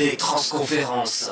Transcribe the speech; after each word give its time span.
avec 0.00 0.18
Transconférence. 0.18 1.30